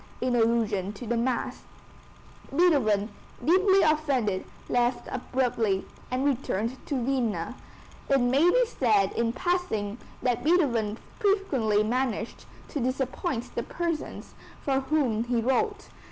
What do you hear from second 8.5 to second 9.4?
said in